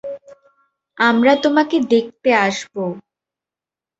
[0.97, 2.83] আমরা তোমাকে দেখতে আসবো।